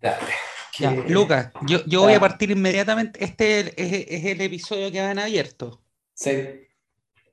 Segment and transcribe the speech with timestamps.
[0.00, 0.32] Dale.
[0.78, 3.22] Ya, Lucas, yo, yo voy a partir inmediatamente.
[3.24, 5.82] Este es, es- es el episodio que van abierto.
[6.14, 6.68] Sí.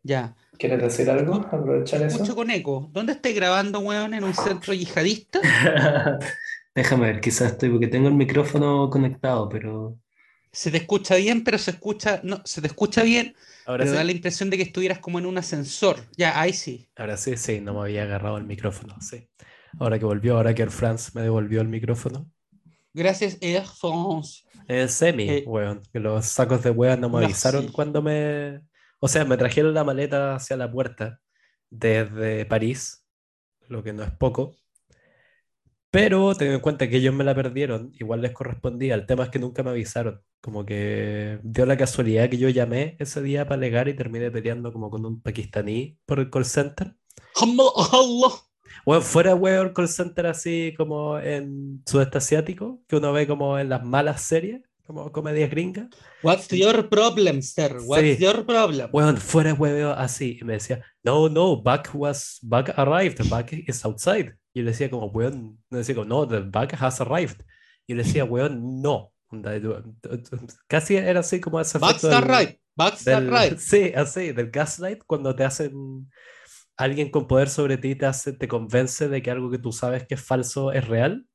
[0.04, 0.36] Ya.
[0.58, 1.36] ¿Quieres decir algo?
[1.36, 2.36] Aprovechar Escucho eso.
[2.36, 2.90] con eco.
[2.94, 4.14] ¿Dónde estáis grabando, weón?
[4.14, 5.40] ¿En un centro yihadista?
[6.76, 10.00] Déjame ver, quizás estoy porque tengo el micrófono conectado, pero
[10.52, 12.20] Se te escucha bien, pero se escucha.
[12.24, 13.98] No, se te escucha bien, Ahora pero sí.
[13.98, 16.06] da la impresión de que estuvieras como en un ascensor.
[16.18, 16.90] Ya, ahí sí.
[16.98, 19.30] Ahora sí, sí, no me había agarrado el micrófono, sí.
[19.80, 22.30] Ahora que volvió, ahora que Air France me devolvió el micrófono.
[22.98, 24.42] Gracias, Air France.
[24.68, 27.74] El semi, Eh, weón, que los sacos de weón no me avisaron merci.
[27.76, 28.62] cuando me...
[29.00, 31.20] O sea, me trajeron la maleta hacia la puerta
[31.70, 33.06] desde París,
[33.68, 34.56] lo que no es poco.
[35.92, 38.96] Pero teniendo en cuenta que ellos me la perdieron, igual les correspondía.
[38.96, 40.24] El tema es que nunca me avisaron.
[40.42, 44.74] Como que dio la casualidad que yo llamé ese día para alegar y terminé peleando
[44.74, 46.96] como con un pakistaní por el call center.
[47.36, 48.47] Allah.
[48.86, 53.70] Bueno, fuera weón call center así como en sudeste asiático, que uno ve como en
[53.70, 55.88] las malas series, como comedias gringas.
[56.24, 57.78] What's your problem, sir?
[57.86, 58.24] What's Sí.
[58.24, 58.90] your problem?
[58.94, 60.38] Weón, fuera hueveo así.
[60.42, 64.34] Y me decía, no, no, back was, back arrived, back is outside.
[64.54, 67.38] Y yo le decía como, weón, no decía como, no, the back has arrived.
[67.86, 69.12] Y yo le decía, weón, no.
[70.68, 72.60] Casi era así como ese Back's efecto del- right.
[72.76, 73.58] Back's del- right.
[73.60, 76.10] Sí, así, del gaslight, cuando te hacen,
[76.78, 80.06] alguien con poder sobre ti te hace, te convence de que algo que tú sabes
[80.08, 81.28] que es falso es real.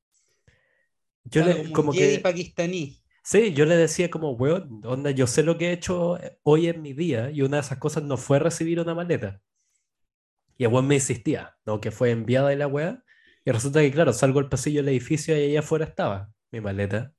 [1.24, 3.02] Yo Claro, le, como como que, pakistaní.
[3.24, 6.68] sí, yo le decía como, weón, onda, yo sé lo que he hecho eh, hoy
[6.68, 9.40] en mi día y una de esas cosas no fue recibir una maleta.
[10.56, 11.80] Y el weón me insistía, ¿no?
[11.80, 13.02] Que fue enviada de la weá.
[13.44, 17.12] Y resulta que, claro, salgo al pasillo del edificio y ahí afuera estaba mi maleta.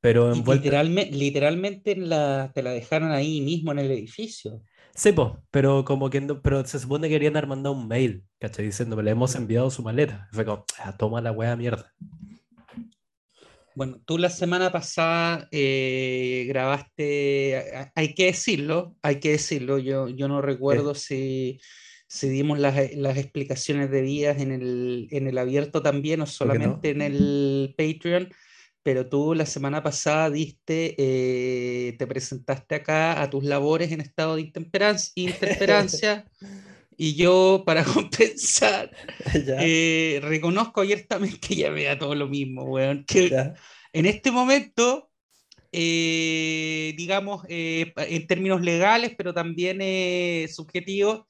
[0.00, 0.70] Pero envuelta,
[1.10, 4.62] literalmente la, te la dejaron ahí mismo en el edificio.
[4.96, 8.24] Sí, po, pero como que no- pero se supone que querían haber mandado un mail,
[8.38, 8.66] ¿cachai?
[8.66, 10.28] Diciéndome, le hemos enviado su maleta.
[10.32, 11.92] Fue como, "Ah, toma la wea mierda.
[13.74, 20.28] Bueno, tú la semana pasada eh, grabaste, hay que decirlo, hay que decirlo, yo, yo
[20.28, 21.58] no recuerdo si,
[22.06, 27.02] si dimos las, las explicaciones debidas en el, en el abierto también o solamente en
[27.02, 28.28] el Patreon,
[28.84, 34.36] pero tú la semana pasada diste, eh, te presentaste acá a tus labores en estado
[34.36, 36.26] de intemperancia, intemperancia
[36.96, 38.90] y yo para compensar
[39.32, 43.04] eh, reconozco abiertamente que ya me da todo lo mismo, weón.
[43.04, 43.54] Que ya.
[43.92, 45.10] en este momento,
[45.72, 51.24] eh, digamos, eh, en términos legales, pero también eh, subjetivos,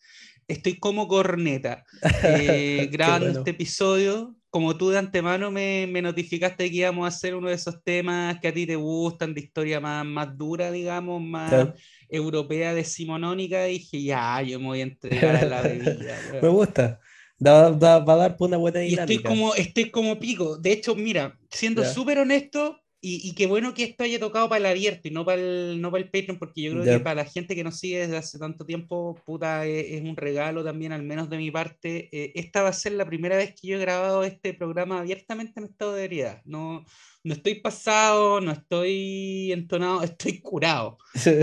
[0.49, 1.85] estoy como corneta
[2.25, 3.39] eh, grabando bueno.
[3.41, 4.35] este episodio.
[4.55, 8.39] Como tú de antemano me, me notificaste que íbamos a hacer uno de esos temas
[8.41, 11.75] que a ti te gustan, de historia más, más dura, digamos, más Claro.
[12.09, 16.21] europea, decimonónica, dije, ya, yo me voy a entregar a la bebida.
[16.41, 16.51] Me weón".
[16.51, 17.01] gusta.
[17.39, 19.29] Da- da- va a dar por una buena Y estoy dinámica.
[19.29, 20.57] como, estoy como pico.
[20.59, 24.59] De hecho, mira, siendo súper honesto, y, y qué bueno que esto haya tocado para
[24.61, 26.93] el abierto y no para el, no para el Patreon, porque yo creo Ya.
[26.99, 30.17] que para la gente que nos sigue desde hace tanto tiempo, puta, es, es un
[30.17, 32.09] regalo también, al menos de mi parte.
[32.13, 35.61] Eh, esta va a ser la primera vez que yo he grabado este programa abiertamente
[35.61, 36.43] en estado de ebriedad.
[36.45, 36.85] No,
[37.25, 40.99] no estoy pasado, no estoy entonado, estoy curado.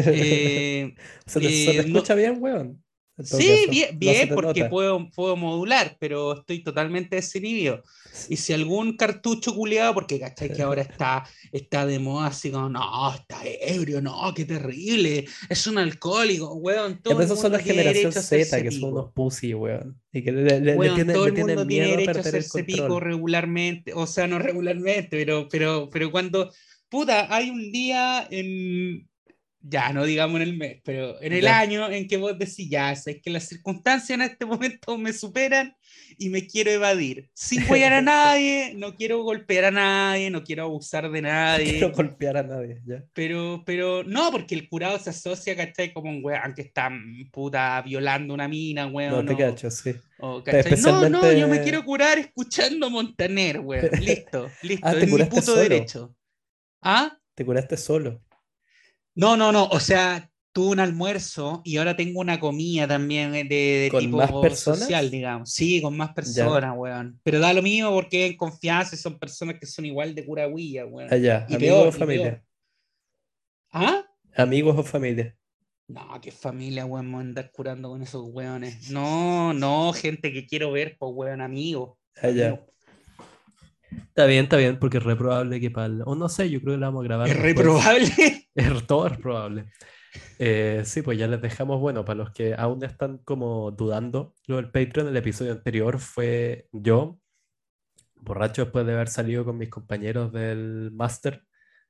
[0.10, 0.96] Eh,
[1.26, 2.84] ¿Se te, se te eh, no- escucha bien, weón?
[3.24, 7.84] Sí, bien, bien, porque puedo, puedo modular, pero estoy totalmente desinhibido.
[8.30, 12.70] Y si algún cartucho culiado, porque cachai que ahora está, está de moda así como,
[12.70, 17.02] no, está ebrio, no, qué terrible, es un alcohólico, weón.
[17.02, 20.00] Todo esos son la generación Z, que son unos pussy, weón.
[20.14, 22.64] Y que le, le- le Weón, tienen, todo le el mundo tiene derecho a hacerse
[22.64, 26.52] pico regularmente, o sea, no regularmente, pero, pero, pero cuando,
[26.90, 29.08] puta, hay un día en,
[29.64, 31.60] ya, no digamos en el mes, pero en el Ya.
[31.60, 35.76] año en que vos decís, ya, es que las circunstancias en este momento me superan
[36.18, 40.64] y me quiero evadir, sin huear a nadie, no quiero golpear a nadie, no quiero
[40.64, 43.04] abusar de No nadie, quiero golpear a nadie, ya.
[43.14, 45.94] pero, pero no, porque el curado se asocia, ¿cachai?
[45.94, 46.90] Como un weón que está
[47.32, 49.26] puta violando una mina, weón.
[49.26, 49.92] No te o- cacho, sí.
[50.20, 50.44] o.
[50.82, 53.90] No, no, yo me quiero curar escuchando Montaner, weón.
[54.02, 54.88] Listo, listo.
[54.88, 55.62] Ah, te es mi curaste puto solo.
[55.62, 56.16] derecho.
[56.82, 57.18] ¿Ah?
[57.36, 58.22] Te curaste solo.
[59.16, 59.66] No, no, no.
[59.68, 64.00] O sea, tuve un almuerzo y ahora tengo una comida también eh, de, de ¿Con
[64.02, 64.80] tipo más personas?
[64.82, 65.52] social, digamos.
[65.52, 67.20] Sí, con más personas, weón.
[67.24, 70.86] Pero da lo mismo porque en confianza son personas que son igual de cura huilla,
[70.86, 71.14] weón.
[71.14, 72.24] Allá, Y amigos peor, o familia.
[72.32, 72.44] peor.
[73.72, 74.06] ¿Ah?
[74.36, 75.36] Amigos o familia.
[75.88, 78.90] No, qué familia, weón, me voy a andar curando con esos weones.
[78.92, 81.98] No, no, gente que quiero ver, pues, weón, amigo.
[82.22, 82.48] Allá.
[82.50, 82.71] amigo.
[83.92, 86.04] Está bien, está bien, porque es re probable que para el...
[86.06, 88.48] O no sé, yo creo que la vamos a grabar Es re probable.
[88.56, 89.66] Es todo es probable.
[90.40, 94.58] Eh, sí, pues ya les dejamos, bueno, para los que aún están como dudando, lo
[94.58, 97.22] del Patreon, el episodio anterior fue yo
[98.16, 101.44] borracho después de haber salido con mis compañeros del máster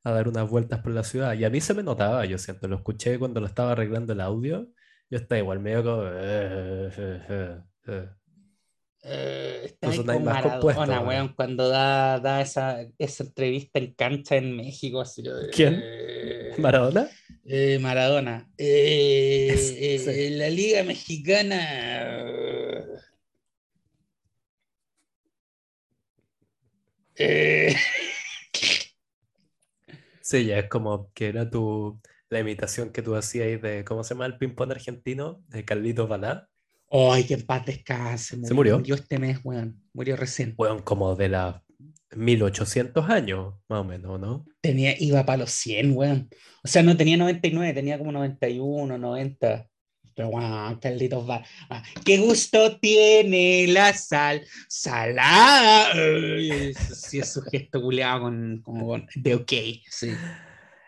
[0.03, 1.33] a dar unas vueltas por la ciudad.
[1.33, 4.21] Y a mí se me notaba, yo siento, lo escuché cuando lo estaba arreglando el
[4.21, 4.69] audio.
[5.09, 6.03] Yo estaba igual medio como...
[9.03, 9.65] "Eh, eh, eh, eh".
[9.65, 11.33] Eh, está sonáis con Maradona, weón.
[11.35, 15.01] cuando da, da esa, esa entrevista en cancha en México.
[15.01, 15.81] así, ¿Quién?
[15.83, 17.09] eh, ¿Maradona?
[17.45, 18.49] eh, Maradona.
[18.57, 20.25] Eh, Es- eh, sí.
[20.27, 21.57] en la Liga Mexicana.
[27.15, 27.75] eh,
[30.21, 31.99] Sí, ya es como que era tu...
[32.29, 35.43] La imitación que tú hacías de, ¿cómo se llama el ping-pong argentino?
[35.49, 36.49] De Carlitos Balá.
[36.91, 38.37] Ay, que en paz descanse.
[38.43, 38.77] ¿Se murió?
[38.79, 39.81] Murió este mes, weón.
[39.93, 40.53] Murió recién.
[40.57, 41.55] Bueno, como de las
[42.15, 44.45] 1800 años, más o menos, ¿no?
[44.61, 46.29] Tenía, iba para los 100, weón.
[46.63, 49.67] O sea, no tenía 99, tenía como 91, 90.
[50.13, 51.41] Pero, weón, Carlitos va.
[51.69, 54.43] ah, ¡Qué gusto tiene la sal!
[54.67, 55.93] ¡Salada!
[56.93, 59.51] Sí, es su gesto culeado con, con- de ok,
[59.89, 60.11] sí.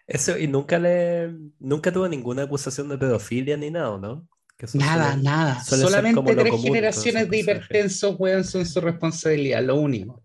[0.06, 1.32] Eso, y nunca le...
[1.60, 4.28] Nunca tuvo ninguna acusación de pedofilia ni nada, ¿no?
[4.64, 5.62] Que eso Nada, suele- nada.
[5.62, 10.22] suele ser Solamente tres generaciones de hipertensos, weón, son su responsabilidad, lo único.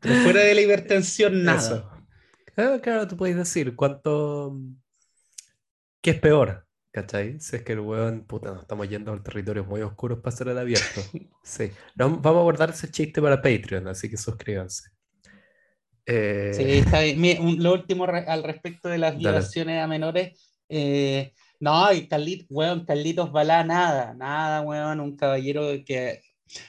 [0.00, 1.88] Pero fuera de la hipertensión, nada.
[2.56, 4.58] Ah, claro, tú puedes decir cuánto...
[6.02, 6.66] ¿Qué es peor?
[6.90, 7.38] ¿Cachai?
[7.38, 10.48] Si es que el weón, puta, nos estamos yendo a territorios muy oscuros para hacer
[10.48, 11.00] el abierto.
[11.44, 11.70] Sí.
[11.94, 14.90] No, vamos a guardar ese chiste para Patreon, así que suscríbanse.
[16.06, 17.20] Eh, Sí, está bien.
[17.20, 19.20] Mira, un- lo último re- al respecto de las Dale.
[19.20, 20.56] violaciones a menores.
[20.68, 26.20] eh, no, y Carlit, weón, Carlitos Balá, nada, nada, weón, un caballero que.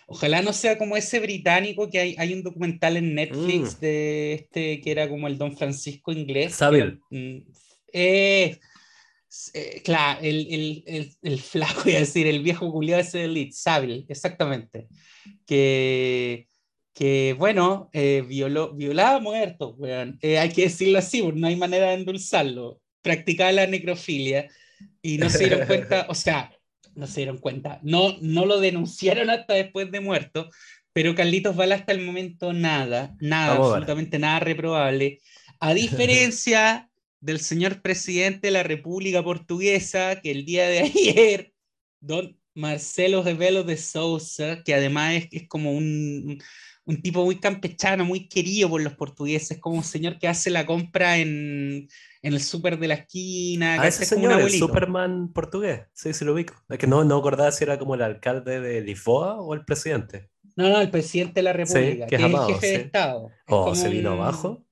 [0.06, 3.80] Ojalá no sea como ese británico que hay, hay un documental en Netflix Mm.
[3.80, 6.54] de este que era como el Don Francisco inglés.
[6.54, 6.84] Savile.
[6.84, 7.38] era, mm,
[7.92, 8.60] eh,
[9.54, 13.28] eh, claro, el, el, el, el flaco, iba a decir, el viejo culiado ese de
[13.30, 14.88] Leeds, Savile, exactamente.
[15.48, 16.48] Que,
[16.94, 19.76] que bueno, eh, violó, violaba muertos.
[20.22, 22.82] Eh, hay que decirlo así, porque no hay manera de endulzarlo.
[23.02, 24.48] Practicaba la necrofilia
[25.02, 26.52] y no se dieron cuenta, o sea,
[26.96, 30.50] no se dieron cuenta, no, no lo denunciaron hasta después de muerto,
[30.94, 35.20] pero Carlitos Bala hasta el momento nada, nada, Vamos absolutamente nada reprobable.
[35.60, 36.90] A diferencia
[37.20, 41.54] del señor presidente de la República Portuguesa, que el día de ayer,
[42.00, 46.42] don Marcelo Rebelo de Sousa, que además es, es como un,
[46.92, 50.66] un tipo muy campechano, muy querido por los portugueses, como un señor que hace la
[50.66, 51.88] compra en,
[52.22, 53.82] en el súper de la esquina.
[53.82, 54.50] Ah, ese señor, el.
[54.52, 55.82] Superman portugués.
[55.94, 56.54] Sí, sí lo ubico.
[56.70, 60.30] Es que no, no acordaba si era como el alcalde de Lisboa o el presidente.
[60.56, 62.82] No, no, el presidente de la República, que que es amado, el jefe de sí.
[62.84, 63.30] Estado.
[63.30, 64.66] Es O como se vino un- abajo.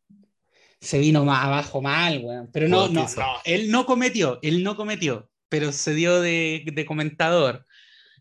[0.81, 2.49] Se vino más abajo mal, weón.
[2.53, 6.85] Pero no, no, no, él no cometió, él no cometió, pero se dio de, de
[6.85, 7.65] comentador.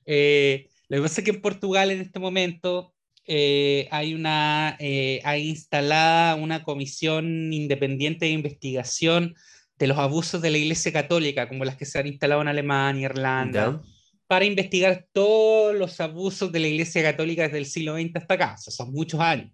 [0.06, 2.94] Eh, lo que pasa es que en Portugal en este momento
[3.28, 9.34] eh, hay una, eh, hay instalada una comisión independiente de investigación
[9.78, 13.04] de los abusos de la Iglesia Católica, como las que se han instalado en Alemania,
[13.04, 13.82] Irlanda, Ya.
[14.26, 18.54] para investigar todos los abusos de la Iglesia Católica desde el siglo XX hasta acá,
[18.58, 19.52] o sea, son muchos años.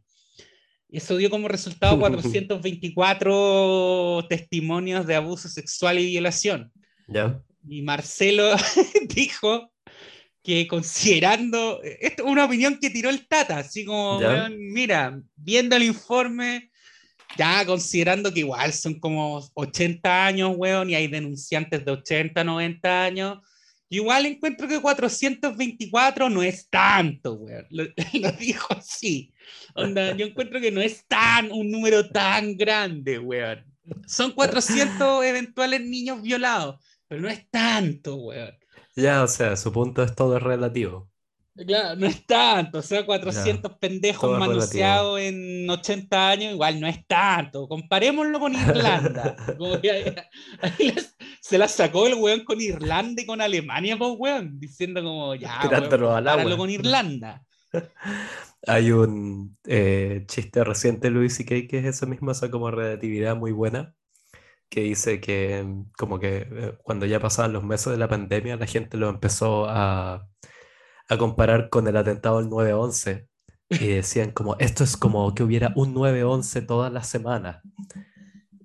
[0.90, 1.98] Eso dio como resultado
[3.08, 6.72] 424 testimonios de abuso sexual y violación.
[7.08, 7.42] Ya.
[7.68, 8.54] Y Marcelo
[9.14, 9.70] dijo
[10.44, 15.74] que considerando, esto es una opinión que tiró el Tata, así como, weón, mira, viendo
[15.74, 16.70] el informe,
[17.38, 23.04] ya considerando que igual son como 80 años, weón, y hay denunciantes de 80, 90
[23.04, 23.38] años,
[23.88, 27.66] igual encuentro que 424 no es tanto, weón.
[27.70, 29.32] Lo, lo dijo así.
[29.74, 33.64] Onda, yo encuentro que no es tan un número tan grande, weón.
[34.06, 38.54] Son 400 eventuales niños violados, pero no es tanto, weón.
[38.96, 41.10] Ya, o sea, su punto es todo es relativo.
[41.56, 47.06] Claro, no es tanto, o sea, 400 pendejos manoseados en 80 años, igual no es
[47.06, 47.68] tanto.
[47.68, 49.36] Comparémoslo con Irlanda.
[49.58, 50.14] Como que ahí-
[50.60, 55.02] ahí las- se la sacó el weón con Irlanda y con Alemania, pues weón, diciendo
[55.02, 57.44] como, ya, weón, con Irlanda.
[58.66, 61.68] Hay un eh, chiste reciente Louis C.K.
[61.68, 63.94] que es eso mismo, esa como relatividad muy buena,
[64.74, 68.56] que dice que mm, como que eh, cuando ya pasaban los meses de la pandemia,
[68.56, 70.26] la gente lo empezó a,
[71.08, 73.28] a comparar con el atentado del 9-11
[73.70, 77.62] y decían como, esto es como que hubiera un 9-11 todas las semanas.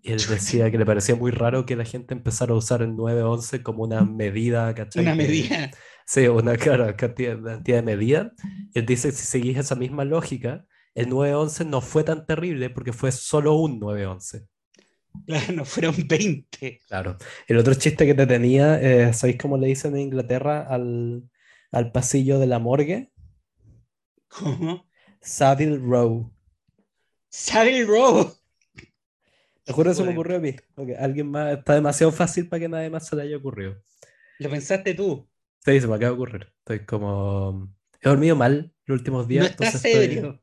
[0.01, 2.93] Y él decía que le parecía muy raro que la gente empezara a usar el
[2.93, 5.03] 9-11 como una medida, ¿cachai?
[5.03, 5.69] Una medida.
[6.07, 8.31] Sí, una claro, cantidad, cantidad de medida.
[8.73, 12.93] Y él dice, si seguís esa misma lógica, el 9-11 no fue tan terrible porque
[12.93, 14.47] fue solo un 9-11.
[15.25, 16.81] Claro, no fueron 20.
[16.87, 17.17] Claro.
[17.47, 21.29] El otro chiste que te tenía, eh, ¿sabéis cómo le dicen en Inglaterra al,
[21.71, 23.11] al pasillo de la morgue?
[24.27, 24.87] ¿Cómo?
[25.21, 26.31] Savile Row.
[27.53, 28.33] El robo.
[29.63, 30.55] Te juro, eso me ocurrió a mí.
[30.97, 33.75] alguien más está demasiado fácil para que nadie más se le haya ocurrido.
[34.39, 35.29] Lo pensaste tú.
[35.63, 36.47] Sí, se me acaba de ocurrir.
[36.59, 37.71] Estoy como.
[38.01, 39.43] He dormido mal los últimos días.
[39.45, 40.41] No estás estoy- serio.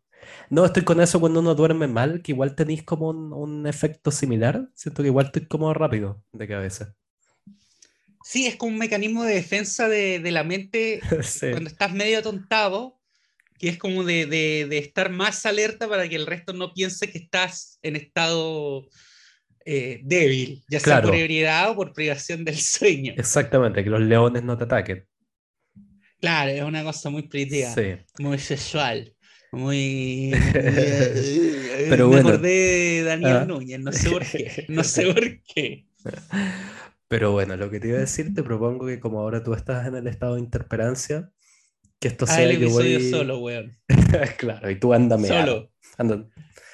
[0.50, 4.10] No, estoy con eso cuando uno duerme mal, que igual tenéis como un, un efecto
[4.10, 4.68] similar.
[4.74, 6.94] Siento que igual estoy como rápido de cabeza.
[8.24, 11.50] Sí, es como un mecanismo de defensa de, de la mente Sí.
[11.50, 12.98] cuando estás medio atontado,
[13.58, 17.10] que es como de, de- de estar más alerta para que el resto no piense
[17.10, 18.86] que estás en estado
[19.64, 21.08] eh, débil, ya sea Claro.
[21.08, 23.14] por ebriedad o por privación del sueño.
[23.16, 25.06] Exactamente, que los leones no te ataquen.
[26.20, 27.94] Claro, es una cosa muy primitiva, Sí.
[28.18, 29.14] muy sexual,
[29.56, 30.32] muy...
[30.32, 30.40] muy-
[31.90, 32.28] Pero Me bueno.
[32.30, 33.44] acordé de Daniel Ah.
[33.44, 35.86] Núñez, no sé por qué, no sé por qué.
[37.08, 39.86] Pero bueno, lo que te iba a decir, te propongo que como ahora tú estás
[39.86, 41.30] en el estado de interperancia,
[42.00, 43.10] que esto Ah, sea que voy...
[43.10, 43.76] solo, weón.
[44.38, 45.28] Claro, y tú ándame.
[45.28, 45.72] Solo.
[45.98, 46.26] Anda.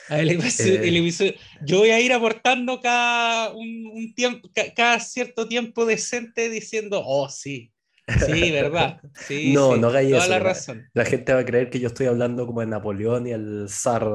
[0.08, 0.88] Ah, el episodio- Eh.
[0.88, 1.34] el episodio-
[1.64, 7.02] yo voy a ir aportando cada, un, un tiempo, ca- cada cierto tiempo decente diciendo,
[7.04, 7.70] oh, sí,
[8.08, 9.00] sí, verdad.
[9.14, 10.40] Sí, No, sí, no hagáis toda eso, la ¿verdad?
[10.40, 10.90] razón.
[10.94, 14.06] La gente va a creer que yo estoy hablando como de Napoleón y el zar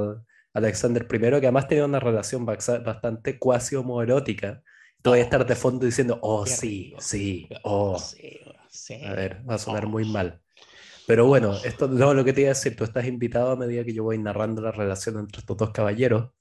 [0.54, 4.62] Alexander I, que además tenía una relación bastante cuasi homoerótica.
[5.02, 6.98] Tú vas a estar de fondo diciendo, oh, Qué sí, rico.
[7.00, 7.98] sí, oh.
[7.98, 8.40] Sí,
[8.70, 8.96] sí.
[9.06, 9.88] A ver, va a sonar Oh.
[9.88, 10.42] muy mal.
[11.08, 13.84] Pero bueno, esto no, lo que te iba a decir, tú estás invitado a medida
[13.86, 16.32] que yo voy narrando la relación entre estos dos caballeros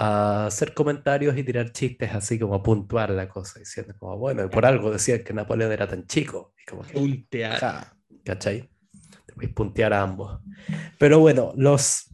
[0.00, 4.44] a hacer comentarios y tirar chistes así como a puntuar la cosa, diciendo como, bueno,
[4.44, 6.54] y por algo decían que Napoleón era tan chico.
[6.62, 7.92] Y como que, Puntear.
[8.24, 8.68] ¿cachai?
[9.26, 10.40] Te puntear a ambos.
[10.98, 12.08] Pero bueno, los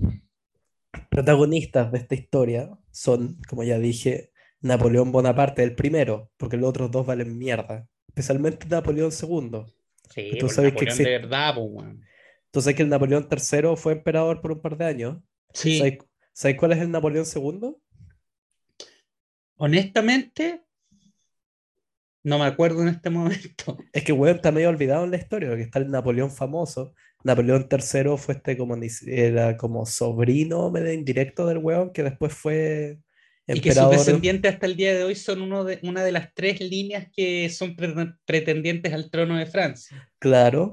[1.10, 6.90] protagonistas de esta historia son, como ya dije, Napoleón Bonaparte, el primero, porque los otros
[6.90, 7.86] dos valen mierda.
[8.08, 9.64] Especialmente Napoleón II.
[10.10, 11.86] Sí, Tú sabes que Napoleón existe- de verdad, pues.
[12.46, 15.18] Entonces que el Napoleón III fue emperador por un par de años.
[15.52, 15.98] Sí, ¿Sabes,
[16.34, 17.76] sabes cuál es el Napoleón II?
[19.56, 20.62] honestamente,
[22.24, 23.78] no me acuerdo en este momento.
[23.92, 26.94] Es que, weón, está medio olvidado en la historia, porque está el Napoleón famoso.
[27.22, 28.76] Napoleón III fue este como,
[29.06, 32.98] era como sobrino medio indirecto del weón, que después fue
[33.46, 33.90] Y que sus emperador.
[33.90, 37.48] descendientes hasta el día de hoy son uno de, una de las tres líneas que
[37.50, 40.10] son pre- pretendientes al trono de Francia.
[40.18, 40.72] Claro,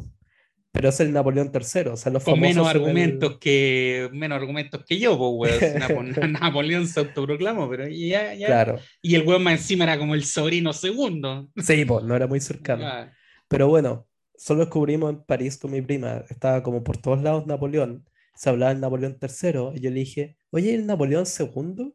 [0.72, 4.38] pero es el Napoleón III, o sea, los Con menos son el- argumentos que menos
[4.38, 5.80] argumentos que yo, pues, weón.
[5.80, 6.04] Napo-
[6.42, 8.48] Napoleón se autoproclamó, pero ya, ya.
[8.48, 11.50] Claro, Y el weón más encima era como el sobrino segundo.
[11.58, 12.86] sí, pues, no era muy cercano.
[12.86, 13.12] Ah,
[13.48, 18.06] Pero bueno, solo descubrimos en París con mi prima, estaba como por todos lados Napoleón,
[18.36, 21.94] se hablaba del Napoleón III, y yo le dije, oye, ¿el Napoleón II?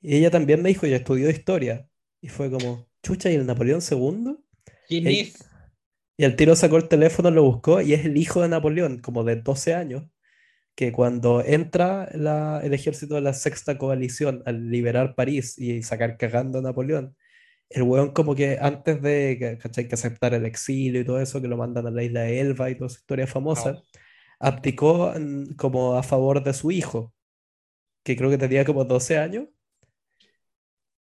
[0.00, 1.88] Y ella también me dijo, yo estudió historia,
[2.20, 4.36] y fue como, chucha, ¿y el Napoleón II?
[4.88, 5.20] ¿Quién Ey.
[5.20, 5.48] es?
[6.16, 9.24] Y al tiro sacó el teléfono, lo buscó, y es el hijo de Napoleón, como
[9.24, 10.04] de 12 años,
[10.76, 16.16] que cuando entra la- el ejército de la Sexta Coalición al liberar París y sacar
[16.18, 17.16] cagando a Napoleón,
[17.70, 19.88] el weón como que antes de ¿cachai?
[19.88, 22.70] que aceptar el exilio y todo eso, que lo mandan a la isla de Elba
[22.70, 23.82] y toda esa historia famosa, No.
[24.40, 27.14] abdicó mm, como a favor de su hijo,
[28.04, 29.46] que creo que tenía como 12 años.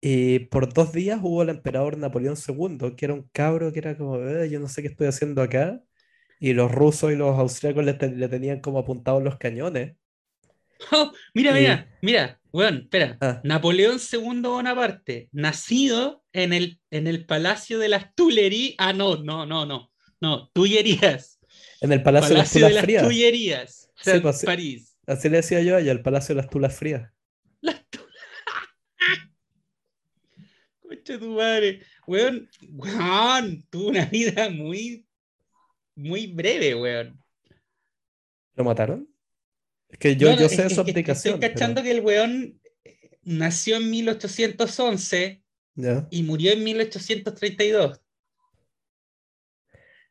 [0.01, 3.97] Y por dos días hubo el emperador Napoleón II, que era un cabro que era
[3.97, 5.81] como, "Eh, yo no sé qué estoy haciendo acá.
[6.39, 9.95] Y los rusos y los austriacos le, te- le tenían como apuntados los cañones.
[10.91, 13.17] Oh, mira, Y- mira, mira, weón, espera.
[13.21, 13.41] Ah.
[13.43, 18.75] Napoleón II Bonaparte, nacido en el, en el Palacio de las Tuileries.
[18.77, 19.91] Ah, no, no, no, no.
[20.21, 21.39] No, Tullerías.
[21.81, 23.03] En el Palacio, de las Palacio de Tulas las.
[23.03, 23.89] Tullerías.
[23.99, 24.43] O sea, Sí, pues.
[24.45, 24.97] París.
[25.07, 27.11] Así le decía yo a ella, el Palacio de las Tulas Frías.
[27.61, 28.04] Las Tulas.
[31.05, 31.81] Concha tu madre.
[32.07, 35.05] Weón, weón, tuvo una vida muy,
[35.95, 37.21] muy breve, weón.
[38.55, 39.07] ¿Lo mataron?
[39.89, 41.35] Es que yo, No, yo es- sé es su abdicación.
[41.35, 45.43] Estoy cachando que el weón eh, nació en 1811
[45.75, 46.07] pero- ¿ya?
[46.09, 48.01] y murió en 1832.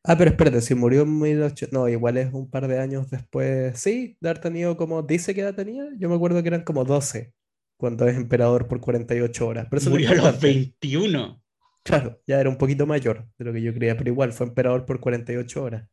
[0.07, 1.73] Ah, pero espérate, si murió en 1800...
[1.73, 3.79] No, igual es un par de años después.
[3.81, 5.03] Sí, de haber tenido como...
[5.03, 5.87] ¿Dice que edad tenía?
[5.99, 7.33] Yo me acuerdo que eran como 12
[7.77, 9.67] cuando es emperador por 48 horas.
[9.71, 10.47] Pero eso murió a los importante.
[10.47, 11.43] 21.
[11.83, 14.87] Claro, ya era un poquito mayor de lo que yo creía, pero igual fue emperador
[14.87, 15.89] por 48 horas.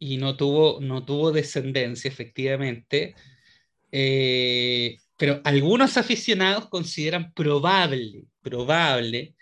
[0.00, 3.14] y no tuvo, no tuvo descendencia, efectivamente.
[3.92, 9.34] Eh, pero algunos aficionados consideran probable, probable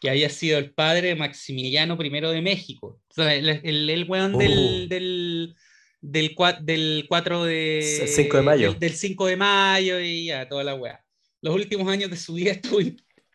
[0.00, 3.00] que haya sido el padre de Maximiliano I de México.
[3.08, 4.88] O sea, el, el, el weón del, Uh.
[4.88, 5.56] del,
[6.02, 7.80] del, del 4 de...
[7.82, 8.70] C- 5 de mayo.
[8.72, 11.02] Del, del 5 de mayo y ya, toda la weá.
[11.40, 12.80] Los últimos años de su vida estuvo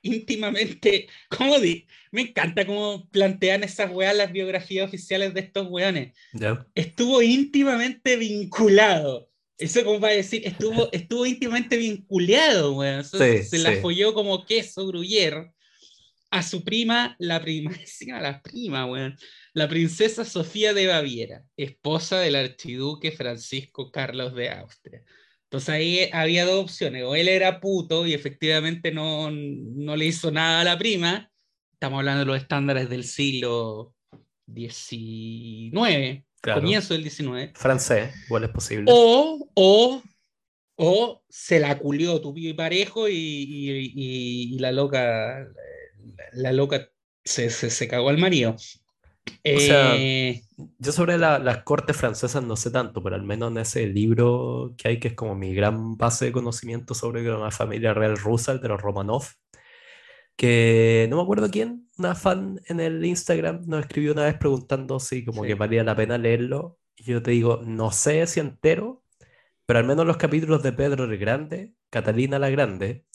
[0.04, 1.88] íntimamente, ¿cómo di?
[2.12, 6.14] Me encanta cómo plantean esas weas las biografías oficiales de estos weones.
[6.76, 9.30] Estuvo íntimamente vinculado.
[9.58, 13.04] Eso como para decir, estuvo, estuvo íntimamente vinculado, weón.
[13.04, 15.52] se la folló como queso gruyer
[16.40, 17.72] a su prima, la prima,
[18.22, 19.18] la prima, weón.
[19.54, 25.04] La princesa Sofía de Baviera, esposa del archiduque Francisco Carlos de Austria.
[25.44, 30.30] Entonces ahí había dos opciones, o él era puto y efectivamente no, no le hizo
[30.30, 31.32] nada a la prima,
[31.72, 33.96] estamos hablando de los estándares del siglo
[34.54, 37.52] XIX, comienzo del XIX.
[37.54, 38.92] Francés, igual es posible.
[38.94, 40.04] O, o,
[40.76, 45.48] o se la culió tu y parejo y, y, y, la loca,
[46.34, 46.90] la loca
[47.24, 48.56] se, se, se cagó al marido.
[49.56, 50.44] O sea, eh,
[50.80, 54.90] yo sobre las cortes francesas no sé tanto, pero al menos en ese libro que
[54.90, 58.62] hay, que es como mi gran base de conocimiento sobre la familia real rusa, el
[58.62, 59.26] de los Romanov,
[60.36, 65.00] que no me acuerdo quién, una fan en el Instagram nos escribió una vez preguntando
[65.00, 66.80] si como que valía la pena leerlo.
[66.96, 69.04] Y yo te digo, no sé si entero,
[69.66, 73.06] pero al menos los capítulos de Pedro el Grande, Catalina la Grande,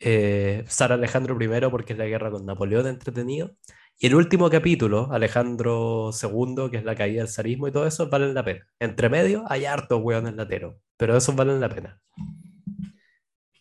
[0.00, 3.54] eh, Sara Alejandro I, porque es la guerra con Napoleón entretenido
[4.02, 8.08] y el último capítulo, Alejandro II, que es la caída del zarismo y todo eso,
[8.08, 8.66] valen la pena.
[8.78, 12.00] Entre medio hay hartos hueones lateros, pero esos valen la pena.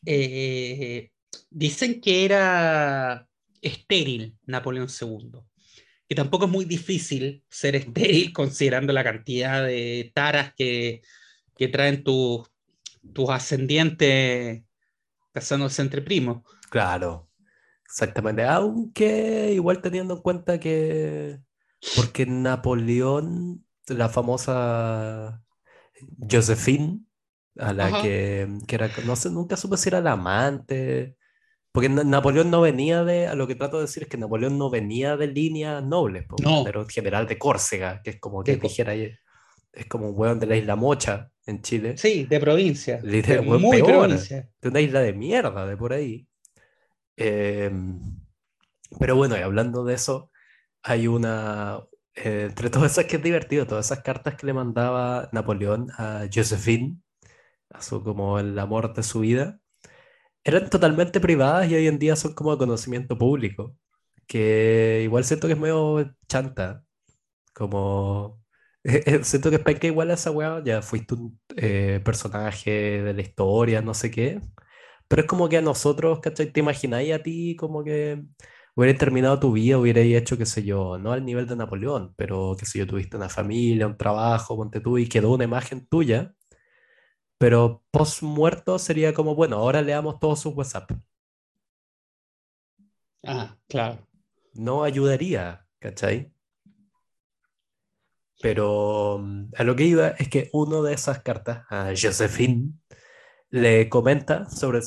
[0.06, 1.12] Eh,
[1.50, 3.28] dicen que era
[3.62, 5.42] estéril Napoleón II,
[6.08, 11.02] que tampoco es muy difícil ser estéril considerando la cantidad de taras que,
[11.58, 12.50] que traen tus
[13.28, 14.64] ascendientes
[15.32, 16.44] casándose entre primos.
[16.70, 17.30] Claro,
[17.90, 21.40] Exactamente, aunque igual teniendo en cuenta que,
[21.96, 25.42] porque Napoleón, la famosa
[26.30, 27.00] Josephine,
[27.58, 31.18] a la que, que, era, no sé, nunca supe si era la amante,
[31.72, 34.70] porque Napoleón no venía de, a lo que trato de decir es que Napoleón no
[34.70, 36.26] venía de líneas nobles,
[36.64, 38.94] pero general de Córcega, que es como que dijera,
[39.72, 41.98] es como un hueón de la isla Mocha en Chile.
[41.98, 42.98] Sí, de provincia.
[43.04, 44.50] De, muy provincia.
[44.62, 46.28] De una isla de mierda de por ahí.
[47.16, 48.00] Em,
[49.00, 50.32] pero bueno, y hablando de eso,
[50.84, 51.82] hay una,
[52.16, 56.28] eh, entre todas esas que es divertido, todas esas cartas que le mandaba Napoleón a
[56.34, 56.98] Josephine,
[57.70, 59.60] a su como el amor de su vida,
[60.44, 63.76] eran totalmente privadas y hoy en día son como de conocimiento público,
[64.28, 66.84] que igual siento que es medio chanta,
[67.54, 68.40] como...
[69.24, 73.82] siento que que igual a esa weá, ya fuiste un eh, personaje de la historia,
[73.82, 74.42] no sé qué,
[75.08, 76.52] pero es como que a nosotros, ¿cachai?
[76.52, 78.24] ¿Te imagináis a ti como que
[78.76, 82.56] hubieras terminado tu vida, hubierais hecho, qué sé yo, no al nivel de Napoleón, pero
[82.60, 86.34] qué sé yo, tuviste una familia, un trabajo, ponte tú, y quedó una imagen tuya,
[87.38, 90.92] pero post muerto sería como, bueno, ahora leamos todos sus WhatsApp.
[93.24, 94.06] Ah, claro.
[94.54, 96.32] No ayudaría, ¿cachai?
[98.42, 102.74] Pero mm, a lo que iba es que uno de esas cartas, a Josephine,
[103.52, 104.84] le comenta sobre el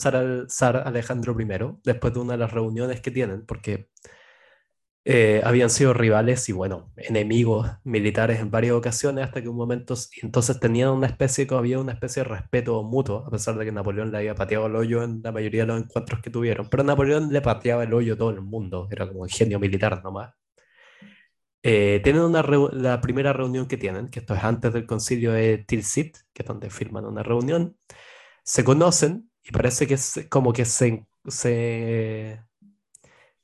[0.51, 1.47] zar, Alejandro I
[1.85, 3.89] después de una de las reuniones que tienen, porque
[5.05, 9.95] eh, habían sido rivales y bueno, enemigos militares en varias ocasiones hasta que un momento,
[10.23, 14.13] entonces tenían una especie, había una especie de respeto mutuo, a pesar de que Napoleón
[14.13, 17.33] le había pateado el hoyo en la mayoría de los encuentros que tuvieron, pero Napoleón
[17.33, 20.35] le pateaba el hoyo a todo el mundo, era como genio militar nomás.
[21.65, 25.59] Eh, tienen una la primera reunión que tienen, que esto es antes del concilio de
[25.59, 27.77] Tilsit, que es donde firman una reunión,
[28.43, 32.43] se conocen y parece que es como que se, se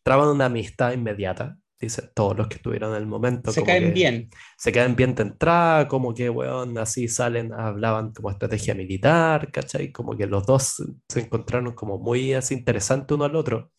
[0.03, 1.59] traban una amistad inmediata.
[1.81, 3.53] Dicen todos los que estuvieron en el momento.
[3.53, 4.31] Se caen bien.
[4.57, 9.93] Se caen bien de entrada, como que, weón, así salen, hablaban como estrategia militar, ¿cachai?
[9.93, 13.71] Como que los dos se encontraron como muy así interesante uno al otro.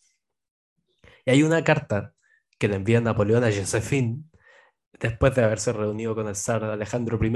[1.26, 2.14] Y hay una carta
[2.58, 4.29] que le envía Napoleón a Josephine
[5.00, 7.32] después de haberse reunido con el zar Alejandro I,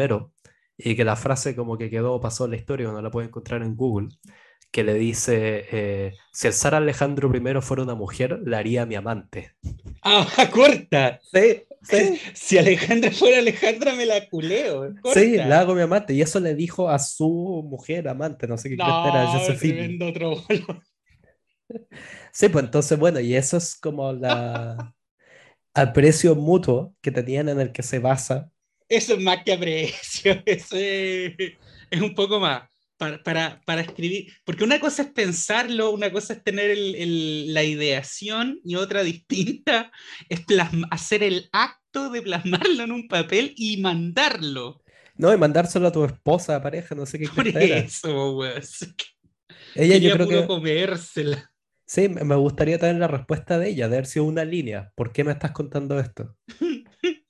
[0.77, 3.77] y que la frase como que quedó, pasó la historia, no la puede encontrar en
[3.77, 4.09] Google,
[4.71, 8.97] que le dice, eh, si el zar Alejandro I fuera una mujer, la haría mi
[8.97, 9.53] amante.
[10.03, 11.21] Ah, corta.
[11.33, 12.21] Sí, sí.
[12.35, 14.93] Si Alejandra fuera Alejandra, me la culeo.
[15.13, 16.13] Sí, la hago mi amante.
[16.13, 20.05] Y eso le dijo a su mujer amante, no sé qué no, era Josephine.
[20.05, 20.43] Otro
[22.33, 24.95] sí, pues entonces, bueno, y eso es como la
[25.75, 28.51] aprecio mutuo que tenían en el que se basa
[28.89, 31.53] eso es más que aprecio, eso es,
[32.01, 36.77] un poco más para, para, escribir, porque una cosa es pensarlo, una cosa es tener
[36.79, 39.91] la ideación y otra distinta
[40.29, 40.43] es
[40.91, 44.83] hacer el acto de plasmarlo en un papel y mandarlo.
[45.17, 47.29] No, y mandárselo a tu esposa, pareja, no sé qué.
[47.29, 48.43] Por eso,
[49.75, 50.47] Ella yo creo que...
[50.47, 51.53] comérsela.
[51.87, 54.93] Sí, me gustaría tener la respuesta de ella, de haber sido una línea.
[54.95, 56.37] ¿Por qué me estás contando esto?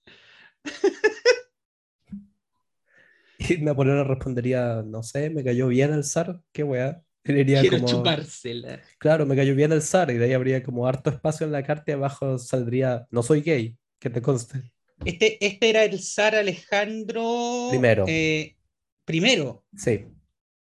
[3.37, 7.03] Y Napoleón respondería, no sé, me cayó bien el zar, qué weá.
[7.23, 8.83] Quiero como, chupársela.
[8.99, 11.63] claro, me cayó bien el zar, y de ahí habría como harto espacio en la
[11.63, 14.73] carta y abajo saldría, no soy gay, que te conste.
[15.05, 18.05] Este, este era el zar Alejandro Primero.
[18.09, 18.57] eh,
[19.05, 19.65] primero.
[19.77, 20.07] Sí.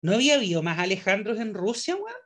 [0.00, 2.23] ¿No había habido más Alejandros en Rusia, weón?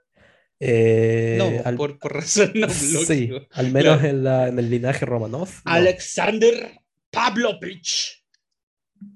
[0.60, 4.08] Eh, No, al- por, por razón no sí, al menos Claro.
[4.08, 6.72] en, la- en el linaje Romanov, no, Alexander
[7.10, 8.24] Pavlovich.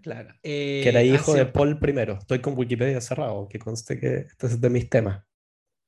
[0.01, 0.33] Claro.
[0.45, 2.13] eh, que era hijo de Paul I.
[2.13, 5.25] Estoy con Wikipedia cerrado, que conste que este es de mis temas.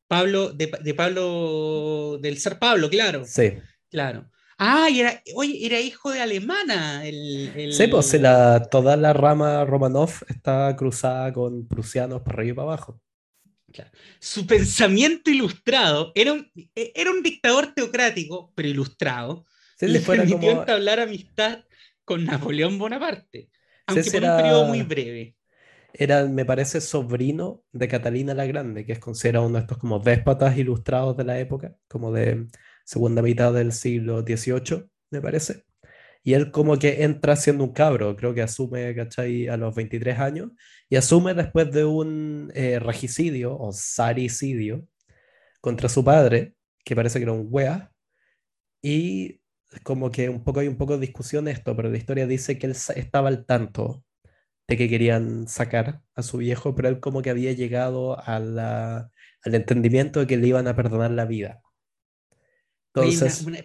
[0.09, 3.25] Pablo, de, de Pablo, del zar Pablo, claro.
[3.25, 3.53] Sí,
[3.89, 4.29] Claro.
[4.59, 7.05] Ah, y era, oye, era hijo de alemana.
[7.07, 12.53] El, el- sí, pues la, toda la rama Romanov está cruzada con prusianos para arriba
[12.53, 13.01] y para abajo.
[14.21, 19.47] Su pensamiento ilustrado era un, e- era un dictador teocrático, pero ilustrado.
[19.77, 21.65] Sí, le permitió como, entablar amistad
[22.05, 23.51] con Napoleón Bonaparte,
[23.87, 25.37] aunque por un periodo muy breve.
[25.93, 29.99] era, me parece, sobrino de Catalina la Grande, que es considerado uno de estos como
[30.01, 32.49] déspotas ilustrados de la época, como de
[32.85, 35.65] segunda mitad del siglo XVIII, me parece.
[36.25, 39.47] Y él como que entra siendo un cabro, creo que asume, ¿cachai?
[39.49, 40.51] A los 23 años,
[40.89, 44.87] y asume después de un eh, regicidio o saricidio
[45.61, 47.93] contra su padre, que parece que era un wea,
[48.83, 49.41] y
[49.83, 52.67] como que un poco hay un poco de discusión esto, pero la historia dice que
[52.67, 54.05] él estaba al tanto
[54.69, 59.11] de que querían sacar a su viejo, pero él como que había llegado a la-
[59.43, 61.61] al entendimiento de que le iban a perdonar la vida.
[62.95, 63.59] Oye, una- Entonces, una,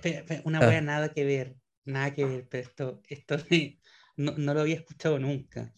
[0.43, 0.67] una ah.
[0.67, 3.79] wea nada que ver, nada que ver, pero esto, esto me-
[4.17, 5.73] no, no lo había escuchado nunca.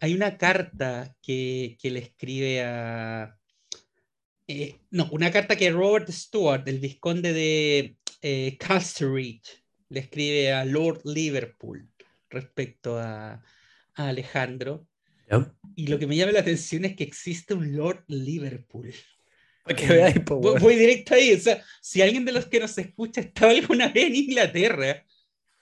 [0.00, 3.36] Hay una carta que, que le escribe a...
[4.48, 9.42] eh, no, una carta que Robert Stewart, el vizconde de eh, Castlereagh,
[9.88, 11.88] le escribe a Lord Liverpool
[12.28, 13.34] respecto a,
[13.94, 14.88] a Alejandro.
[15.76, 18.92] Y lo que me llama la atención es que existe un Lord Liverpool.
[19.62, 21.32] Para que veáis, po, Voy, voy directo ahí.
[21.34, 25.04] O sea, si alguien de los que nos escucha estaba alguna vez en Inglaterra,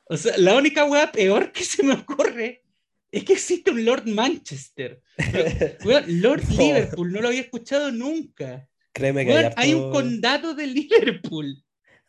[0.07, 2.63] o sea, la única weá peor que se me ocurre
[3.11, 5.01] es que existe un Lord Manchester.
[5.85, 6.57] Weón, Lord No.
[6.57, 8.69] Liverpool, no lo había escuchado nunca.
[8.93, 11.63] Créeme que hay Weón, hay un harto- condado de Liverpool.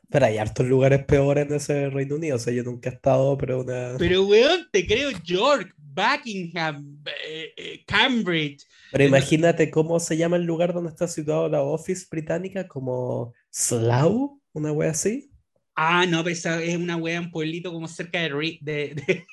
[0.10, 2.36] Pero hay hartos lugares peores en ese Reino Unido.
[2.36, 3.96] O sea, yo nunca he estado, pero una.
[3.98, 8.64] Pero, weón, te creo York, Buckingham, eh, eh, Cambridge.
[8.92, 14.40] Pero imagínate cómo se llama el lugar donde está situado la Office británica, como Slough,
[14.54, 15.32] una wea así.
[15.76, 19.26] Ah, no, pero esa es una wea, un pueblito como cerca de, Re- de, de,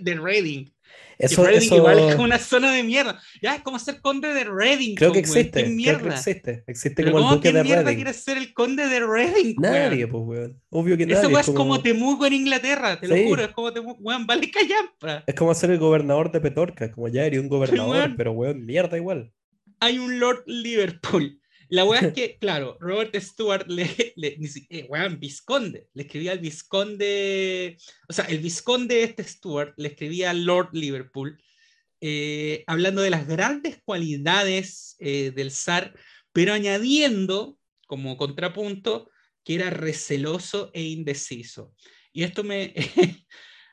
[0.00, 0.66] de Reading.
[1.18, 3.20] Eso, Reading eso igual es como una zona de mierda.
[3.42, 4.94] Ya es como ser conde de Reading.
[4.94, 5.64] creo que pues, existe.
[5.64, 6.64] ¿Qué creo que existe.
[6.66, 7.96] Existe Pero como el ¿cómo duque que de mierda Reading.
[7.96, 9.56] quiere ser el conde de Reading?
[9.58, 10.62] Nadie, pues, weón.
[10.70, 11.26] Obvio que nadie.
[11.28, 13.12] weá es como como- Temuco en Inglaterra, te Sí.
[13.22, 13.42] lo juro.
[13.44, 15.22] Es como Temuco, weón, vale callampa.
[15.26, 18.14] Es como ser el gobernador de Petorca, como ya eres un gobernador, weón.
[18.16, 19.30] pero weón, mierda igual.
[19.80, 21.39] Hay un Lord Liverpool.
[21.70, 23.84] La weá es que, claro, Robert Stewart le,
[24.68, 27.78] eh, weón, Visconde, le escribía al Visconde,
[28.08, 31.40] o sea, el Visconde este Stewart le escribía al Lord Liverpool,
[32.00, 35.94] eh, hablando de las grandes cualidades eh, del zar,
[36.32, 37.56] pero añadiendo
[37.86, 39.10] como contrapunto
[39.44, 41.74] que era receloso e indeciso.
[42.12, 42.74] Y esto me,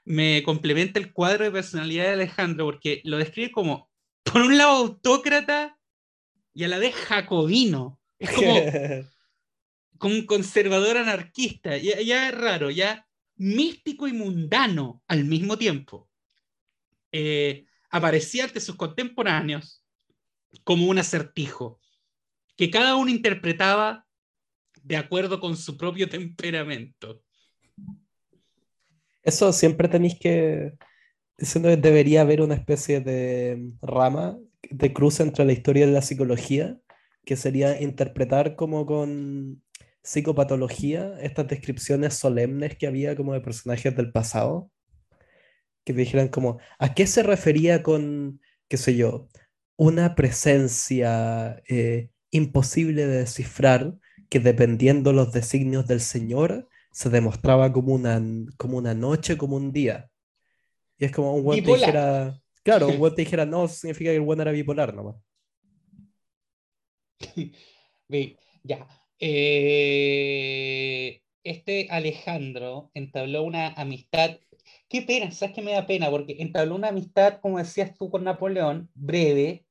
[0.06, 3.90] me complementa el cuadro de personalidad de Alejandro, porque lo describe como,
[4.24, 5.77] por un lado, autócrata
[6.58, 8.00] y a la vez jacobino.
[8.18, 8.56] Es como,
[10.00, 11.78] como un conservador anarquista.
[11.78, 16.10] Ya, ya es raro, ya místico y mundano al mismo tiempo.
[17.12, 19.84] Eh, aparecía ante sus contemporáneos
[20.64, 21.80] como un acertijo,
[22.56, 24.08] que cada uno interpretaba
[24.82, 27.22] de acuerdo con su propio temperamento.
[29.22, 30.74] Eso siempre tenéis que.
[31.38, 34.40] Diciendo que debería haber una especie de rama
[34.70, 36.80] de cruce entre la historia y la psicología,
[37.26, 39.62] que sería interpretar como con
[40.04, 44.72] psicopatología estas descripciones solemnes que había como de personajes del pasado,
[45.84, 49.28] que dijeran como, ¿a qué se refería con, qué sé yo,
[49.76, 53.96] una presencia eh, imposible de descifrar
[54.30, 58.22] que dependiendo los designios del Señor se demostraba como una,
[58.58, 60.10] como una noche, como un día.
[60.98, 61.80] Y es como un Bipolar.
[61.80, 65.16] dijera, claro, un te dijera, no, significa que el weón era bipolar nomás.
[68.64, 68.88] Ya.
[69.20, 70.02] Eh,
[71.44, 74.40] este Alejandro entabló una amistad.
[74.90, 76.10] Qué pena, ¿sabes qué me da pena?
[76.10, 79.66] Porque entabló una amistad, como decías tú, con Napoleón, breve.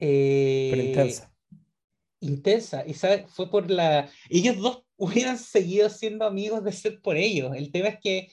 [0.00, 1.32] eh, Pero intensa.
[2.20, 2.84] intensa.
[2.86, 3.30] Y ¿sabes?
[3.30, 4.10] fue por la.
[4.28, 7.54] Ellos dos hubieran seguido siendo amigos de ser por ellos.
[7.56, 8.28] El tema es que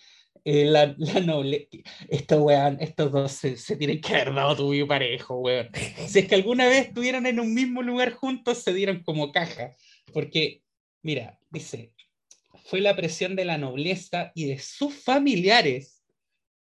[0.45, 1.69] eh, la, la noble,
[2.09, 5.69] estos, weón, estos dos se, se, tienen que haber dado tu parejo, weón.
[6.07, 9.75] Si es que alguna vez estuvieron en un mismo lugar juntos, se dieron como caja.
[10.11, 10.61] Porque,
[11.01, 11.93] mira, dice,
[12.65, 16.03] fue la presión de la nobleza y de sus familiares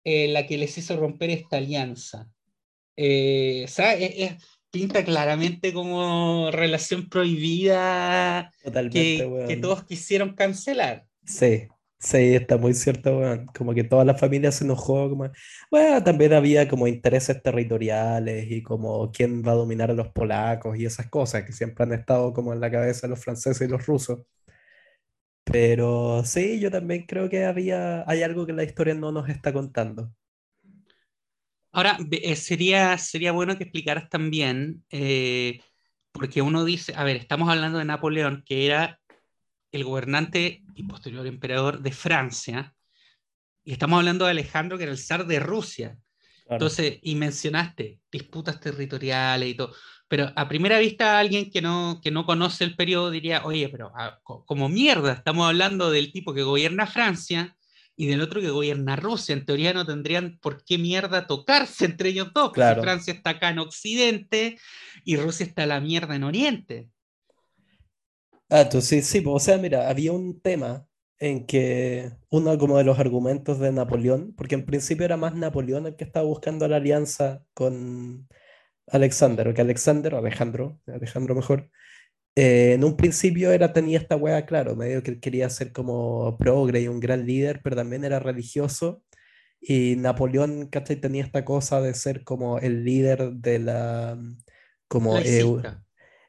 [0.05, 2.31] eh, la que les hizo romper esta alianza.
[2.97, 4.33] Eh, o sea, es,
[4.71, 8.53] pinta claramente como relación prohibida
[8.91, 11.07] que, que, todos quisieron cancelar.
[11.25, 13.21] Sí, sí, está muy cierto.
[13.57, 15.11] Como que toda la familia se enojó.
[15.11, 15.31] Como...
[15.71, 20.79] Bueno, también había como intereses territoriales y como quién va a dominar a los polacos
[20.79, 23.87] y esas cosas que siempre han estado como en la cabeza los franceses y los
[23.87, 24.21] rusos.
[25.45, 29.53] Pero sí, yo también creo que había, hay algo que la historia no nos está
[29.53, 30.13] contando.
[31.73, 35.61] Ahora, eh, sería, sería bueno que explicaras también, eh,
[36.13, 38.99] porque uno dice, a ver, estamos hablando de Napoleón, que era
[39.73, 42.75] el gobernante y posterior emperador de Francia,
[43.65, 45.99] y estamos hablando de Alejandro, que era el zar de Rusia.
[46.49, 49.75] Entonces, y mencionaste disputas territoriales y todo,
[50.09, 53.93] pero a primera vista alguien que no, que no conoce el periodo diría, oye, pero
[53.95, 57.55] ah, como mierda, estamos hablando del tipo que gobierna Francia
[57.95, 59.35] y del otro que gobierna Rusia.
[59.35, 63.51] En teoría no tendrían por qué mierda tocarse entre ellos dos, porque Francia está acá
[63.51, 64.59] en Occidente
[65.05, 66.89] y Rusia está a la mierda en Oriente.
[68.51, 70.87] Ah, tú sí, sí, o sea, mira, había un tema
[71.19, 75.87] en que uno como de los argumentos de Napoleón, porque en principio era más Napoleón
[75.87, 78.29] el que estaba buscando la alianza con
[78.87, 81.71] Alexander, o que Alexander, o Alejandro, Alejandro mejor,
[82.37, 86.81] eh, en un principio era, tenía esta wea, claro, medio que quería ser como progre
[86.83, 89.03] y un gran líder, pero también era religioso.
[89.61, 90.97] Y Napoleón, ¿cachai?
[90.97, 94.19] Tenía esta cosa de ser como el líder de la
[94.89, 95.19] como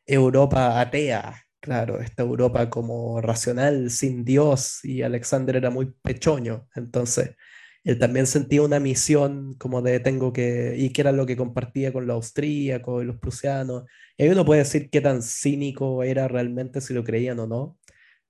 [0.07, 6.67] Europa atea, claro, esta Europa como racional, sin Dios, y Alexander era muy pechoño.
[6.73, 7.35] Entonces,
[7.83, 11.93] él también sentía una misión como de tengo que, y que era lo que compartía
[11.93, 13.83] con los austríacos y los prusianos.
[14.17, 17.77] Y ahí uno puede decir qué tan cínico era realmente, si lo creían o no,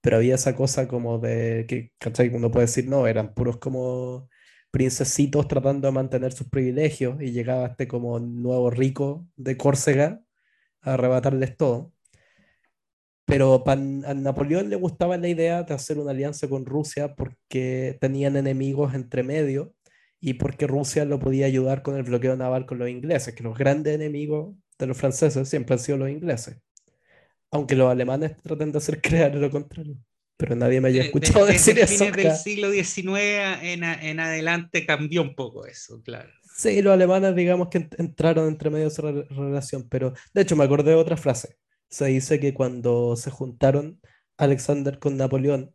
[0.02, 2.30] pero había esa cosa como de que, ¿cachai?
[2.30, 4.30] Uno puede decir, no, eran puros como
[4.72, 10.22] princesitos tratando de mantener sus privilegios y llegaba este como nuevo rico de Córcega
[10.82, 11.94] a arrebatarles todo.
[13.30, 18.36] Pero a Napoleón le gustaba la idea de hacer una alianza con Rusia porque tenían
[18.36, 19.76] enemigos entre medio
[20.20, 23.56] y porque Rusia lo podía ayudar con el bloqueo naval con los ingleses, que los
[23.56, 26.58] grandes enemigos de los franceses siempre han sido los ingleses.
[27.52, 29.96] Aunque los alemanes traten de hacer creer lo contrario.
[30.36, 32.06] Pero nadie me haya escuchado decir eso.
[32.06, 36.30] Desde del siglo XIX en, en, adelante cambió un poco eso, claro.
[36.58, 40.64] Sí, los alemanes digamos que entraron entre medio de esa relación, pero de hecho me
[40.64, 44.00] acordé de otra frase se dice que cuando se juntaron
[44.38, 45.74] Alexander con Napoleón,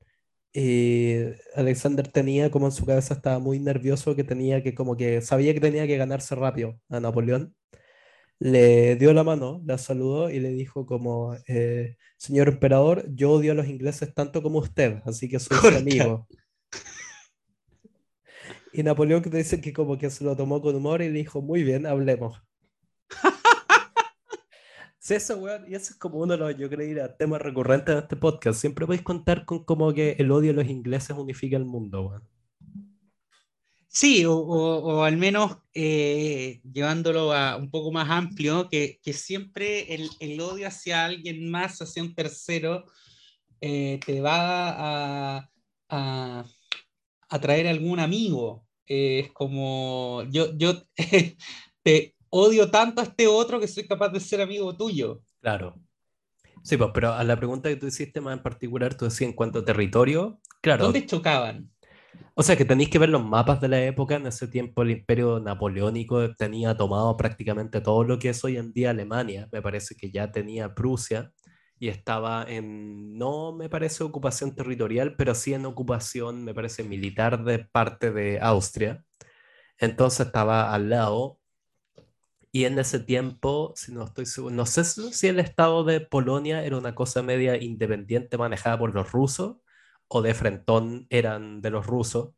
[0.55, 5.21] eh, Alexander tenía como en su cabeza estaba muy nervioso que tenía que como que
[5.21, 7.55] sabía que tenía que ganarse rápido a Napoleón.
[8.39, 13.53] Le dio la mano, la saludó y le dijo como, eh, señor emperador, yo odio
[13.53, 16.27] a los ingleses tanto como usted, así que soy su amigo.
[18.73, 21.63] Y Napoleón dice que como que se lo tomó con humor y le dijo, muy
[21.63, 22.43] bien, hablemos.
[25.05, 28.01] Sí, eso, weón, y eso es como uno de los, yo creo, temas recurrentes de
[28.01, 28.59] este podcast.
[28.59, 32.29] Siempre podéis contar con como que el odio a los ingleses unifica el mundo, weón.
[33.87, 40.67] Sí, o, al menos eh, llevándolo a un poco más amplio, que, siempre el, odio
[40.69, 42.87] hacia alguien más, hacia un tercero,
[43.61, 45.51] eh, te va a,
[47.29, 48.67] a, traer algún amigo.
[48.87, 50.83] Eh, es como, yo, yo
[51.83, 55.23] te, odio tanto a este otro que soy capaz de ser amigo tuyo.
[55.41, 55.77] Claro.
[56.65, 59.37] Sí, pues, pero a la pregunta que tú hiciste más en particular, tú decías en
[59.37, 60.85] cuanto a territorio, claro.
[60.85, 61.71] ¿Dónde chocaban?
[62.35, 64.17] O sea, que tenéis que ver los mapas de la época.
[64.17, 68.73] En ese tiempo el imperio napoleónico tenía tomado prácticamente todo lo que es hoy en
[68.73, 69.49] día Alemania.
[69.53, 71.33] Me parece que ya tenía Prusia
[71.79, 77.45] y estaba en, no me parece ocupación territorial, pero sí en ocupación, me parece, militar
[77.45, 79.05] de parte de Austria.
[79.79, 81.39] Entonces estaba al lado
[82.55, 86.65] y en ese tiempo, si no estoy seguro, no sé si el estado de Polonia
[86.65, 89.57] era una cosa media independiente manejada por los rusos
[90.07, 92.31] o de frentón eran de los rusos.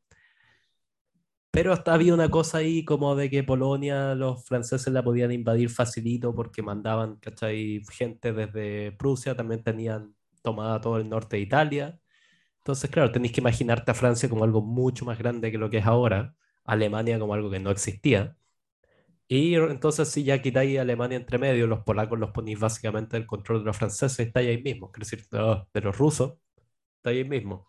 [1.50, 5.68] Pero hasta había una cosa ahí como de que Polonia los franceses la podían invadir
[5.68, 7.82] facilito porque mandaban, ¿cachai?
[7.90, 12.00] Gente desde Prusia, también tenían tomada todo el norte de Italia.
[12.58, 15.78] Entonces, claro, tenéis que imaginarte a Francia como algo mucho más grande que lo que
[15.78, 18.36] es ahora, Alemania como algo que no existía.
[19.28, 23.60] Y entonces si ya quitáis Alemania entre medio, los polacos los ponéis básicamente el control
[23.60, 26.34] de los franceses, estáis ahí mismo, es decir, de los, rusos.
[26.98, 27.68] está ahí mismo.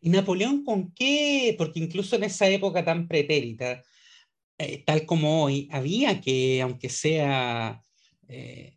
[0.00, 1.54] ¿Y Napoleón con qué?
[1.56, 3.82] Porque incluso en esa época tan pretérita,
[4.58, 7.80] eh, tal como hoy, había que, aunque sea,
[8.28, 8.76] eh,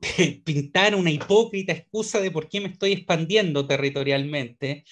[0.44, 4.84] pintar una hipócrita excusa de por qué me estoy expandiendo territorialmente.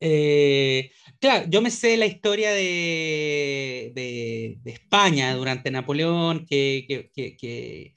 [0.00, 7.94] Eh, claro, yo me sé la historia de, de, España durante Napoleón, que, que, que,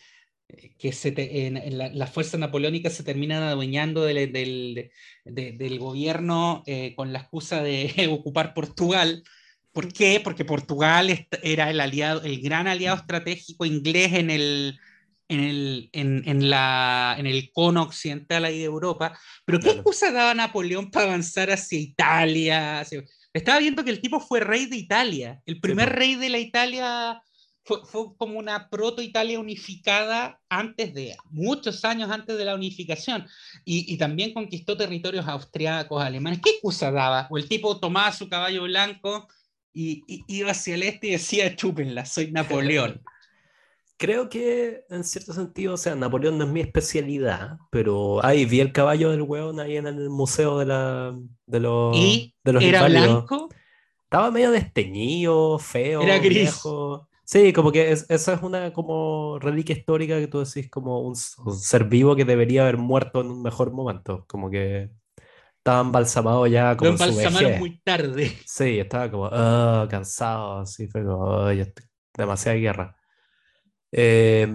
[0.77, 4.91] que se en, la, fuerza napoleónica se terminan adueñando del, del,
[5.25, 6.63] del gobierno
[6.95, 9.23] con la excusa de ocupar Portugal
[9.73, 10.21] ¿Por qué?
[10.23, 14.79] Porque Portugal era el, aliado, el gran aliado estratégico inglés en el,
[15.27, 19.17] en el, en, la, en el cono occidental ahí de Europa.
[19.45, 22.85] Pero ¿qué excusa daba Napoleón para avanzar hacia Italia?
[23.33, 25.41] Estaba viendo que el tipo fue rey de Italia.
[25.45, 27.21] El primer rey de la Italia
[27.63, 33.25] fue, fue como una proto-Italia unificada antes de, muchos años antes de la unificación.
[33.65, 36.41] Y, y, también conquistó territorios austriacos, alemanes.
[36.43, 37.27] ¿Qué excusa daba?
[37.31, 39.27] O el tipo tomaba su caballo blanco
[39.73, 43.01] y, iba hacia el este y decía, chúpenla, soy Napoleón.
[43.97, 48.59] Creo que en cierto sentido, o sea, Napoleón no es mi especialidad, pero ahí vi
[48.59, 52.63] el caballo del hueón ahí en el museo de, la, de los, ¿Y de los
[52.63, 53.49] ¿Era blanco?
[54.03, 56.01] Estaba medio desteñido, feo.
[56.01, 56.41] Era gris.
[56.41, 57.09] Viejo.
[57.25, 61.15] Sí, como que es, esa es una como reliquia histórica que tú decís como un,
[61.45, 64.25] un, ser vivo que debería haber muerto en un mejor momento.
[64.27, 64.91] Como que
[65.57, 68.37] estaba embalsamado ya como Lo embalsamaron muy tarde.
[68.45, 71.51] Sí, estaba como oh, cansado, así fue como oh,
[72.15, 72.97] demasiada guerra.
[73.95, 74.47] Eh,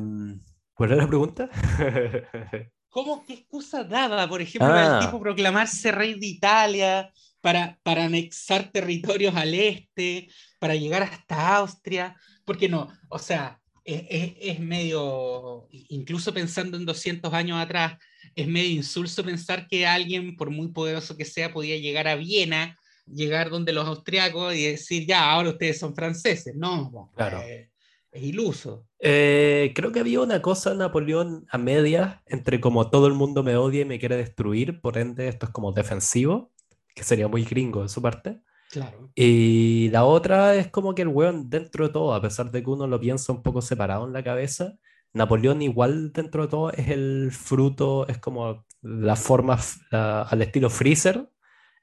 [0.74, 1.48] ¿Cuál era la pregunta?
[2.88, 3.24] ¿Cómo?
[3.24, 4.98] ¿Qué excusa daba, por ejemplo, ah.
[4.98, 11.56] el tipo proclamarse rey de Italia para, para anexar territorios al este, para llegar hasta
[11.56, 12.16] Austria?
[12.44, 17.96] Porque no, o sea, es, es, medio, incluso pensando en 200 años atrás,
[18.34, 22.76] es medio insulso pensar que alguien, por muy poderoso que sea, podía llegar a Viena,
[23.06, 26.54] llegar donde los austriacos y decir, ya, ahora ustedes son franceses.
[26.56, 27.40] No, claro.
[27.42, 27.70] Eh,
[28.10, 28.86] es iluso.
[28.98, 33.56] Eh, creo que había una cosa Napoleón a medias entre como todo el mundo me
[33.56, 36.52] odia y me quiere destruir, por ende esto es como defensivo,
[36.94, 38.40] que sería muy gringo de su parte.
[38.70, 39.10] Claro.
[39.14, 42.70] Y la otra es como que el weón dentro de todo, a pesar de que
[42.70, 44.78] uno lo piensa un poco separado en la cabeza,
[45.12, 49.58] Napoleón igual dentro de todo es el fruto, es como la forma
[49.90, 51.30] al estilo Freezer,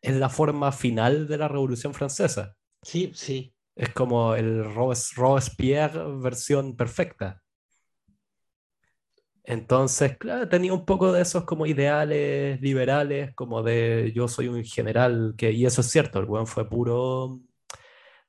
[0.01, 2.55] es la forma final de la Revolución Francesa.
[2.83, 3.54] Sí, sí.
[3.75, 7.41] Es como el Robespierre versión perfecta.
[9.43, 14.63] Entonces, claro, tenía un poco de esos como ideales liberales, como de yo soy un
[14.63, 17.41] general, que, y eso es cierto, el buen fue puro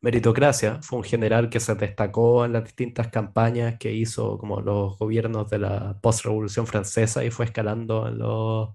[0.01, 0.81] meritocracia.
[0.83, 5.51] Fue un general que se destacó en las distintas campañas que hizo como los gobiernos
[5.51, 8.71] de la post-revolución francesa y fue escalando en los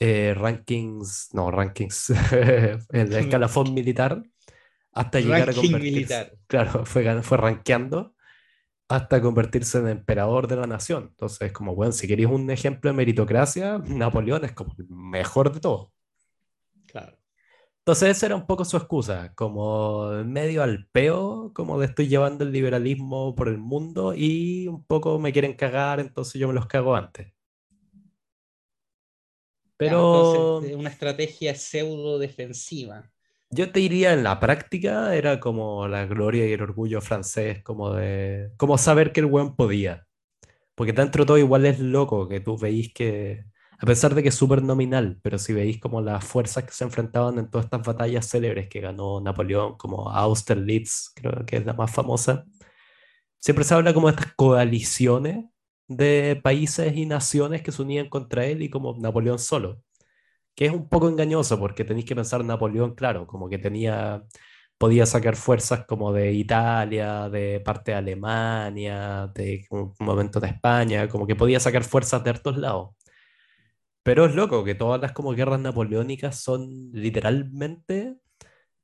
[0.00, 4.22] eh, rankings, no, rankings, en el escalafón militar
[4.92, 5.78] hasta llegar a convertirse.
[5.78, 6.32] Militar.
[6.46, 8.14] Claro, fue, fue rankeando
[8.88, 11.08] hasta convertirse en emperador de la nación.
[11.10, 15.60] Entonces, como, bueno, si queréis un ejemplo de meritocracia, Napoleón es como el mejor de
[15.60, 15.88] todos.
[16.86, 17.16] Claro.
[17.78, 22.44] Entonces esa era un poco su excusa, como medio al peo, como de estoy llevando
[22.44, 26.66] el liberalismo por el mundo y un poco me quieren cagar, entonces yo me los
[26.66, 27.32] cago antes.
[29.76, 30.58] Pero...
[30.58, 33.11] una estrategia pseudo defensiva.
[33.54, 37.92] Yo te diría en la práctica era como la gloria y el orgullo francés, como
[37.92, 38.50] de...
[38.56, 40.06] como saber que el buen podía.
[40.74, 43.44] Porque dentro de todo igual es loco que tú veis que
[43.82, 46.84] a pesar de que es súper nominal, pero si veis como las fuerzas que se
[46.84, 51.72] enfrentaban en todas estas batallas célebres que ganó Napoleón, como Austerlitz, creo que es la
[51.74, 52.44] más famosa,
[53.40, 55.46] siempre se habla como de estas coaliciones
[55.88, 59.82] de países y naciones que se unían contra él y como Napoleón solo,
[60.54, 64.24] que es un poco engañoso porque tenéis que pensar Napoleón, claro, como que tenía,
[64.78, 71.08] podía sacar fuerzas como de Italia, de parte de Alemania, de un momento de España,
[71.08, 72.90] como que podía sacar fuerzas de hartos lados.
[74.02, 78.16] Pero es loco que todas las como guerras napoleónicas son literalmente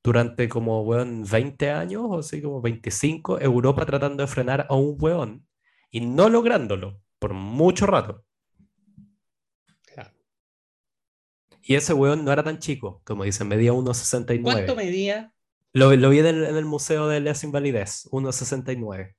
[0.03, 4.97] durante como, weón, 20 años o así como 25, Europa tratando de frenar a un
[5.01, 5.47] weón
[5.91, 8.25] y no lográndolo por mucho rato.
[11.69, 14.43] Y ese weón no era tan chico, como dicen, medía 1,69.
[14.43, 15.35] ¿Cuánto medía?
[15.75, 19.15] Lo, lo vi en el, en el Museo de las Invalidez, 1,69.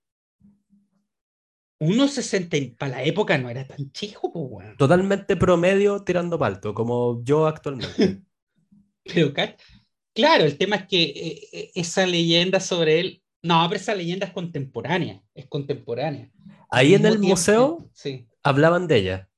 [1.80, 7.46] 1,60 para la época no era tan chico, pues, Totalmente promedio tirando palto, como yo
[7.46, 8.24] actualmente.
[9.04, 9.32] pero,
[10.16, 14.26] claro, el tema es que eh, eh, esa leyenda sobre él, no, pero esa leyenda
[14.26, 16.32] es contemporánea, es contemporánea.
[16.72, 18.28] Ahí en el museo sí.
[18.42, 19.29] hablaban de ella.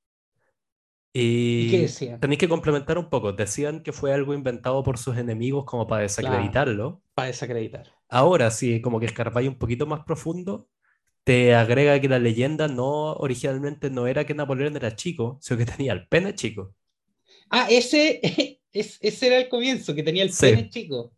[1.14, 2.20] Y, ¿Y qué decían?
[2.20, 3.32] tenéis que complementar un poco.
[3.32, 7.02] Decían que fue algo inventado por sus enemigos como para desacreditarlo.
[7.14, 7.92] Para desacreditar.
[8.08, 10.68] Ahora, si como que escarbáis un poquito más profundo,
[11.24, 15.66] te agrega que la leyenda no originalmente no era que Napoleón era chico, sino que
[15.66, 16.74] tenía el pene chico.
[17.50, 18.20] Ah, ese,
[18.72, 20.46] es, ese era el comienzo, que tenía el Sí.
[20.46, 21.12] pene chico.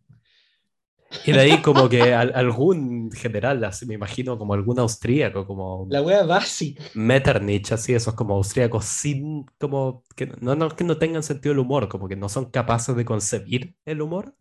[1.26, 5.86] Y de ahí como que al- algún general, así me imagino como algún austríaco, como
[5.90, 6.82] La wea básica.
[6.94, 11.60] Metternich, así, esos como austríacos sin, como, que no, no que no tengan sentido del
[11.60, 14.34] humor, como que no son capaces de concebir el humor,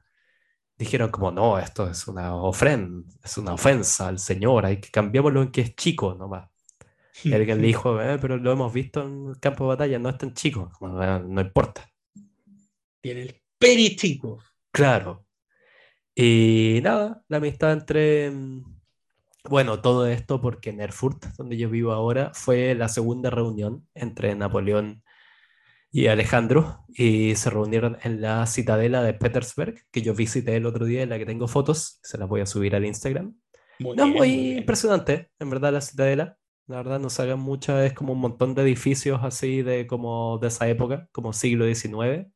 [0.77, 5.41] dijeron como, no, esto es una ofrenda, es una ofensa al señor, hay que cambiarlo
[5.41, 6.49] en que es chico nomás.
[7.23, 10.09] Y alguien le dijo, "Eh, pero lo hemos visto en el campo de batalla, no
[10.09, 11.87] es tan chico, Como, "Eh, no importa.
[13.01, 14.39] Tiene el pene chico.
[14.71, 15.25] Claro.
[16.15, 18.31] Y nada, la amistad entre...
[18.31, 18.63] mm,
[19.49, 24.35] Bueno, todo esto porque en Erfurt, donde yo vivo ahora, fue la segunda reunión entre
[24.35, 25.03] Napoleón
[25.91, 30.85] y Alejandro y se reunieron en la citadela de Petersberg, que yo visité el otro
[30.85, 33.35] día, en la que tengo fotos, se las voy a subir al Instagram.
[33.79, 36.37] Muy No bien, muy muy impresionante, en verdad, la citadela.
[36.67, 40.37] La verdad, no se hagan muchas, es como un montón de edificios así de como
[40.39, 42.31] de esa época, como siglo XIX.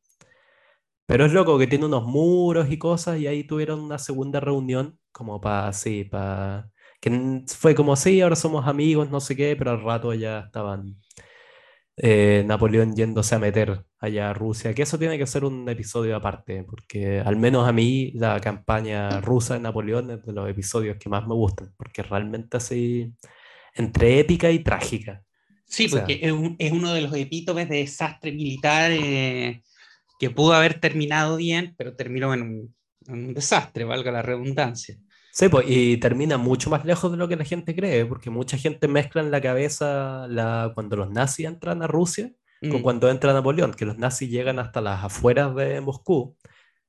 [1.08, 4.98] Pero es loco que tiene unos muros y cosas, y ahí tuvieron una segunda reunión,
[5.12, 6.70] como para así, para.
[7.00, 10.96] que fue como, sí, ahora somos amigos, no sé qué, pero al rato ya estaban
[11.96, 16.14] eh, Napoleón yéndose a meter allá a Rusia, que eso tiene que ser un episodio
[16.16, 20.96] aparte, porque al menos a mí la campaña rusa de Napoleón es de los episodios
[20.98, 23.12] que más me gustan, porque realmente así,
[23.74, 25.22] entre épica y trágica.
[25.66, 29.62] Sí, O sea- porque es, un- es uno de los epítomes de desastre militar eh,
[30.18, 34.96] que pudo haber terminado bien, pero terminó en un, en un desastre, valga la redundancia.
[35.30, 38.56] Sí, pues, y termina mucho más lejos de lo que la gente cree, porque mucha
[38.58, 42.32] gente mezcla en la cabeza la, cuando los nazis entran a Rusia
[42.68, 42.82] con Mm.
[42.82, 46.36] cuando entra Napoleón, que los nazis llegan hasta las afueras de Moscú.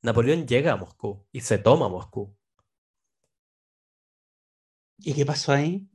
[0.02, 2.36] Napoleón llega a Moscú y se toma Moscú.
[4.98, 5.88] ¿Y qué pasó ahí?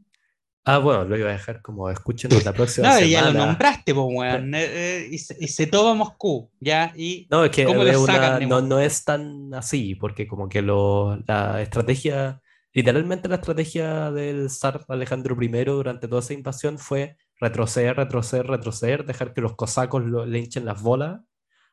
[0.66, 3.46] Ah, bueno, lo iba a dejar como escúchenos la próxima No, ya lo semana.
[3.46, 4.54] nombraste, pues, weón.
[4.54, 6.92] eh, eh, y, se, y se toma Moscú, ¿ya?
[6.96, 10.26] Y No, es que ¿Cómo es lo una- sacan de no, es tan así, porque
[10.26, 12.40] como que lo, la estrategia,
[12.72, 19.04] literalmente la estrategia del zar Alejandro I durante toda esa invasión fue retroceder, retroceder, retroceder,
[19.04, 21.20] dejar que los cosacos lo- le hinchen las bolas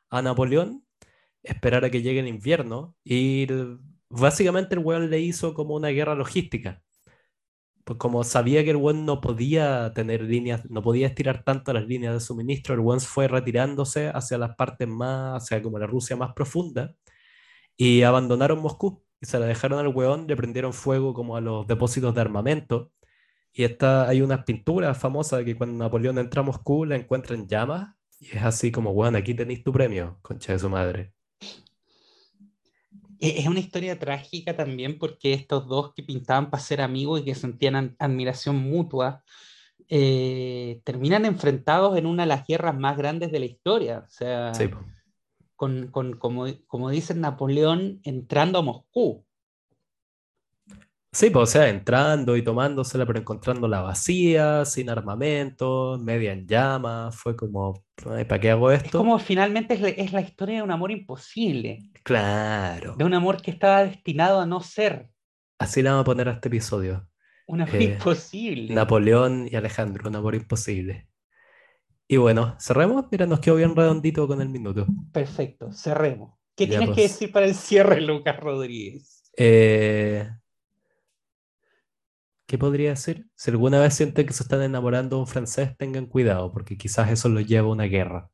[0.09, 0.83] a Napoleón,
[1.43, 3.47] esperar a que llegue el invierno, y
[4.09, 6.81] básicamente el weón le hizo como una guerra logística.
[7.85, 11.85] Pues como sabía que el weón no podía tener líneas, no podía estirar tanto las
[11.87, 16.15] líneas de suministro, el weón fue retirándose hacia las partes más, hacia como la Rusia
[16.15, 16.95] más profunda,
[17.77, 21.67] y abandonaron Moscú, y se la dejaron al weón, le prendieron fuego como a los
[21.67, 22.91] depósitos de armamento,
[23.53, 27.47] y está, hay unas pinturas famosas que cuando Napoleón entra a Moscú la encuentra en
[27.47, 31.13] llamas, y es así como, weón, aquí tenéis tu premio, concha de su madre.
[33.21, 37.23] E- es una historia trágica también porque estos dos que pintaban para ser amigos y
[37.25, 39.23] que sentían an- admiración mutua,
[39.87, 44.05] eh, terminan enfrentados en una de las guerras más grandes de la historia.
[44.07, 44.79] O sea, Sí, po.
[45.55, 49.25] con, con- como, como dice Napoleón, entrando a Moscú.
[51.13, 57.15] Sí, pues, o sea, entrando y tomándosela, pero encontrándola vacía, sin armamento, media en llamas,
[57.17, 58.99] fue como, "Ay, ¿para qué hago Es esto?
[58.99, 63.41] como finalmente es la, es la historia de un amor imposible, Claro, de un amor
[63.41, 65.09] que estaba destinado a no ser,
[65.59, 67.07] así le vamos a poner a este episodio.
[67.47, 68.73] un amor Eh, imposible.
[68.73, 71.07] Napoleón y Alejandro, un amor imposible.
[72.07, 74.85] Y bueno, cerremos, mira, nos quedó bien redondito con el minuto.
[75.13, 76.33] Perfecto, cerremos.
[76.55, 77.11] ¿Qué Ya, tienes que pues.
[77.11, 79.23] decir para el cierre, Lucas Rodríguez?
[79.37, 80.29] Eh,
[82.51, 83.27] ¿qué podría decir?
[83.33, 87.09] Si alguna vez sienten que se están enamorando de un francés, tengan cuidado, porque quizás
[87.09, 88.29] eso los lleva a una guerra.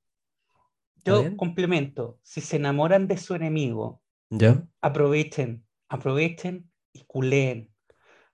[0.95, 1.37] ¿Está Yo bien?
[1.37, 4.01] complemento, si se enamoran de su enemigo,
[4.31, 4.63] ¿Ya?
[4.81, 7.69] aprovechen, aprovechen y culeen.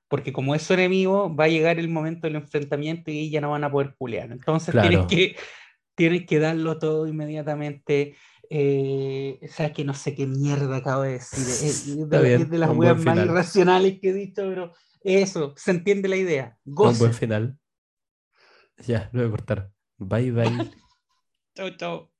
[0.08, 3.52] Porque como es su enemigo, va a llegar el momento del enfrentamiento y ya no
[3.52, 4.32] van a poder culear.
[4.32, 4.88] Entonces Claro.
[4.88, 5.36] tienes que,
[5.96, 8.16] tienes que darlo todo inmediatamente.
[8.50, 11.40] Eh, o sea, que no sé qué mierda acabo de decir.
[11.68, 14.72] Es, de, es de las weas más irracionales que he dicho, pero
[15.04, 16.58] eso, se entiende la idea.
[16.66, 17.58] Un buen final.
[18.86, 19.72] Ya, lo voy a cortar.
[19.98, 20.72] Bye, bye.
[21.56, 22.13] Chau, chau.